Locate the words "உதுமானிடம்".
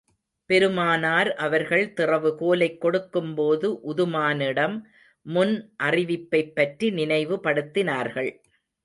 3.87-4.81